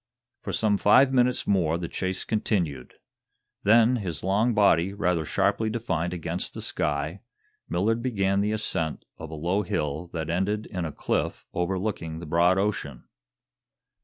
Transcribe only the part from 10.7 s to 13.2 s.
a cliff overlooking the broad ocean.